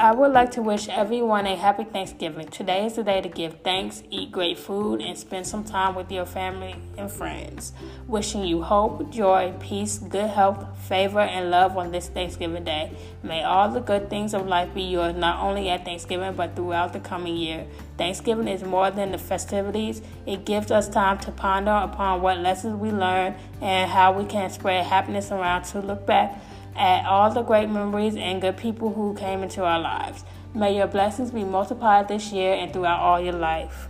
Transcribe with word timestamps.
I 0.00 0.12
would 0.12 0.32
like 0.32 0.52
to 0.52 0.62
wish 0.62 0.88
everyone 0.88 1.44
a 1.44 1.54
happy 1.54 1.84
Thanksgiving. 1.84 2.48
Today 2.48 2.86
is 2.86 2.94
the 2.94 3.04
day 3.04 3.20
to 3.20 3.28
give 3.28 3.60
thanks, 3.62 4.02
eat 4.08 4.32
great 4.32 4.56
food, 4.56 5.02
and 5.02 5.18
spend 5.18 5.46
some 5.46 5.62
time 5.62 5.94
with 5.94 6.10
your 6.10 6.24
family 6.24 6.74
and 6.96 7.12
friends. 7.12 7.74
Wishing 8.06 8.44
you 8.44 8.62
hope, 8.62 9.10
joy, 9.10 9.52
peace, 9.60 9.98
good 9.98 10.30
health, 10.30 10.64
favor, 10.88 11.20
and 11.20 11.50
love 11.50 11.76
on 11.76 11.92
this 11.92 12.08
Thanksgiving 12.08 12.64
day. 12.64 12.96
May 13.22 13.44
all 13.44 13.70
the 13.70 13.80
good 13.80 14.08
things 14.08 14.32
of 14.32 14.46
life 14.46 14.72
be 14.72 14.84
yours 14.84 15.14
not 15.14 15.44
only 15.44 15.68
at 15.68 15.84
Thanksgiving 15.84 16.32
but 16.32 16.56
throughout 16.56 16.94
the 16.94 17.00
coming 17.00 17.36
year. 17.36 17.66
Thanksgiving 17.98 18.48
is 18.48 18.62
more 18.62 18.90
than 18.90 19.12
the 19.12 19.18
festivities, 19.18 20.00
it 20.24 20.46
gives 20.46 20.70
us 20.70 20.88
time 20.88 21.18
to 21.18 21.30
ponder 21.30 21.72
upon 21.72 22.22
what 22.22 22.38
lessons 22.38 22.76
we 22.76 22.90
learned 22.90 23.36
and 23.60 23.90
how 23.90 24.12
we 24.12 24.24
can 24.24 24.48
spread 24.48 24.86
happiness 24.86 25.30
around 25.30 25.64
to 25.64 25.80
look 25.80 26.06
back 26.06 26.40
at 26.80 27.04
all 27.04 27.30
the 27.30 27.42
great 27.42 27.68
memories 27.68 28.16
and 28.16 28.40
good 28.40 28.56
people 28.56 28.92
who 28.94 29.14
came 29.14 29.42
into 29.42 29.62
our 29.62 29.78
lives. 29.78 30.24
May 30.54 30.76
your 30.76 30.86
blessings 30.86 31.30
be 31.30 31.44
multiplied 31.44 32.08
this 32.08 32.32
year 32.32 32.54
and 32.54 32.72
throughout 32.72 33.00
all 33.00 33.20
your 33.20 33.34
life. 33.34 33.88